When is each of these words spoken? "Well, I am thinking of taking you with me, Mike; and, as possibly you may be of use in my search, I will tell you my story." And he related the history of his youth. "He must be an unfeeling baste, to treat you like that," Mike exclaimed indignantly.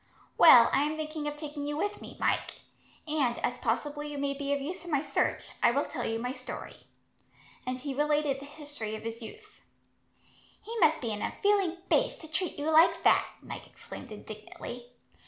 "Well, 0.35 0.71
I 0.73 0.81
am 0.85 0.97
thinking 0.97 1.27
of 1.27 1.37
taking 1.37 1.63
you 1.67 1.77
with 1.77 2.01
me, 2.01 2.17
Mike; 2.19 2.61
and, 3.07 3.37
as 3.45 3.59
possibly 3.59 4.11
you 4.11 4.17
may 4.17 4.33
be 4.33 4.51
of 4.51 4.59
use 4.59 4.83
in 4.83 4.89
my 4.89 5.03
search, 5.03 5.49
I 5.61 5.69
will 5.69 5.85
tell 5.85 6.07
you 6.09 6.17
my 6.17 6.33
story." 6.33 6.87
And 7.67 7.77
he 7.79 7.93
related 7.93 8.39
the 8.39 8.45
history 8.45 8.95
of 8.95 9.03
his 9.03 9.21
youth. 9.21 9.61
"He 10.63 10.75
must 10.79 11.01
be 11.01 11.11
an 11.13 11.21
unfeeling 11.21 11.83
baste, 11.87 12.19
to 12.21 12.27
treat 12.27 12.57
you 12.57 12.71
like 12.71 13.03
that," 13.03 13.27
Mike 13.43 13.67
exclaimed 13.67 14.11
indignantly. 14.11 14.89